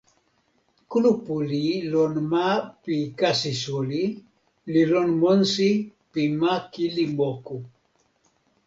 kulupu 0.89 1.33
li 1.51 1.65
lon 1.91 2.13
ma 2.31 2.47
pi 2.83 2.97
kasi 3.19 3.51
suli, 3.63 4.03
li 4.71 4.81
lon 4.91 5.09
monsi 5.21 5.69
pi 6.11 6.23
ma 6.39 6.53
kili 6.73 7.05
moku. 7.17 7.57